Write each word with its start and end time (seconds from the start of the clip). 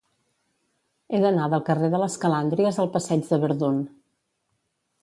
He 1.11 1.19
d'anar 1.25 1.49
del 1.55 1.63
carrer 1.67 1.91
de 1.97 2.01
les 2.05 2.17
Calàndries 2.25 2.81
al 2.85 2.91
passeig 2.99 3.31
de 3.35 3.41
Verdun. 3.47 3.79